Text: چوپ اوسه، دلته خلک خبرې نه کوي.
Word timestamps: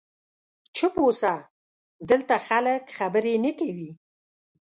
چوپ 0.75 0.95
اوسه، 1.03 1.33
دلته 2.09 2.35
خلک 2.47 2.81
خبرې 2.97 3.35
نه 3.43 3.51
کوي. 3.59 3.91